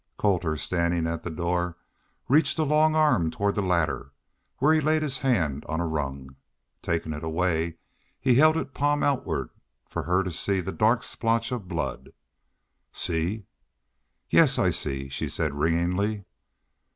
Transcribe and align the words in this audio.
Colter, 0.17 0.57
standing 0.57 1.05
at 1.05 1.21
the 1.21 1.29
door, 1.29 1.77
reached 2.27 2.57
a 2.57 2.63
long 2.63 2.95
arm 2.95 3.29
toward 3.29 3.53
the 3.53 3.61
ladder, 3.61 4.13
where 4.57 4.73
he 4.73 4.81
laid 4.81 5.03
his 5.03 5.19
hand 5.19 5.63
on 5.69 5.79
a 5.79 5.85
rung. 5.85 6.37
Taking 6.81 7.13
it 7.13 7.23
away 7.23 7.77
he 8.19 8.33
held 8.33 8.57
it 8.57 8.73
palm 8.73 9.03
outward 9.03 9.51
for 9.87 10.01
her 10.01 10.23
to 10.23 10.31
see 10.31 10.59
the 10.59 10.71
dark 10.71 11.03
splotch 11.03 11.51
of 11.51 11.67
blood. 11.67 12.13
"See?" 12.91 13.45
"Yes, 14.27 14.57
I 14.57 14.71
see," 14.71 15.07
she 15.07 15.29
said, 15.29 15.53
ringingly. 15.53 16.25